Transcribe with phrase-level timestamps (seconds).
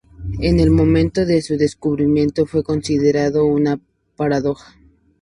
[0.39, 3.79] En el momento de su descubrimiento, fue considerado una
[4.15, 4.73] paradoja.